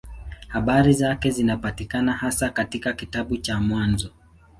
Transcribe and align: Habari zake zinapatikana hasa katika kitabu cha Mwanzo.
Habari 0.47 0.93
zake 0.93 1.29
zinapatikana 1.31 2.13
hasa 2.13 2.49
katika 2.49 2.93
kitabu 2.93 3.37
cha 3.37 3.59
Mwanzo. 3.59 4.09